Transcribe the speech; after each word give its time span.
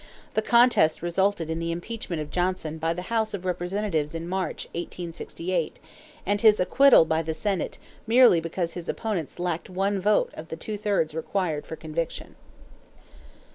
The 0.33 0.41
contest 0.41 1.03
resulted 1.03 1.47
in 1.51 1.59
the 1.59 1.71
impeachment 1.71 2.23
of 2.23 2.31
Johnson 2.31 2.79
by 2.79 2.91
the 2.91 3.03
House 3.13 3.35
of 3.35 3.45
Representatives 3.45 4.15
in 4.15 4.27
March, 4.27 4.65
1868, 4.73 5.77
and 6.25 6.41
his 6.41 6.59
acquittal 6.59 7.05
by 7.05 7.21
the 7.21 7.35
Senate 7.35 7.77
merely 8.07 8.39
because 8.41 8.73
his 8.73 8.89
opponents 8.89 9.37
lacked 9.37 9.69
one 9.69 10.01
vote 10.01 10.31
of 10.33 10.47
the 10.47 10.55
two 10.57 10.75
thirds 10.79 11.13
required 11.13 11.67
for 11.67 11.75
conviction. 11.75 12.33